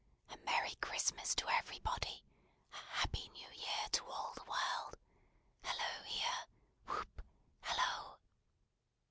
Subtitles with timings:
[0.31, 2.25] A merry Christmas to everybody!
[2.73, 4.97] A happy New Year to all the world.
[5.61, 6.45] Hallo here!
[6.87, 7.21] Whoop!
[7.59, 8.17] Hallo!"